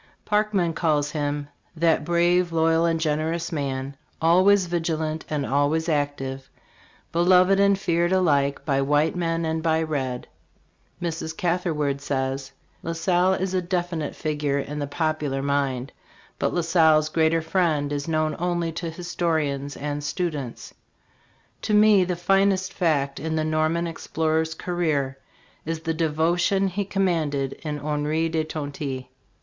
Parkman 0.25 0.73
calls 0.73 1.11
him," 1.11 1.47
That 1.75 2.03
brave, 2.03 2.51
loyal 2.51 2.85
and 2.85 2.99
generous 2.99 3.51
man, 3.51 3.95
always 4.19 4.65
vig 4.65 4.85
ilant 4.85 5.25
and 5.29 5.45
always 5.45 5.87
active, 5.87 6.49
beloved 7.11 7.59
and 7.59 7.77
feared 7.77 8.11
alike 8.11 8.65
by 8.65 8.81
white 8.81 9.15
man 9.15 9.45
and 9.45 9.61
by 9.61 9.83
red." 9.83 10.27
Mrs. 10.99 11.37
Catherwood* 11.37 12.01
says: 12.01 12.51
"La 12.81 12.93
Salle 12.93 13.35
is 13.35 13.53
a 13.53 13.61
definite 13.61 14.15
figure 14.15 14.57
in 14.57 14.79
the 14.79 14.87
popular 14.87 15.43
mind 15.43 15.91
But 16.39 16.51
La 16.51 16.61
Salle's 16.61 17.07
greater 17.09 17.43
friend 17.43 17.93
is 17.93 18.07
known 18.07 18.35
only 18.39 18.71
to 18.71 18.89
historians 18.89 19.77
and 19.77 20.03
students. 20.03 20.73
To 21.61 21.75
me 21.75 22.05
the 22.05 22.15
finest 22.15 22.73
fact 22.73 23.19
in 23.19 23.35
the 23.35 23.45
Norman 23.45 23.85
explorer's 23.85 24.55
career 24.55 25.19
is 25.63 25.81
the 25.81 25.93
devotion 25.93 26.69
he 26.69 26.85
com 26.85 27.05
manded 27.05 27.53
in 27.63 27.79
Henri 27.79 28.29
de 28.29 28.43
Tonty. 28.43 29.11